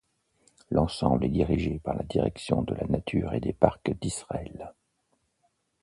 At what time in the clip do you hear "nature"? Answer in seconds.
2.87-3.35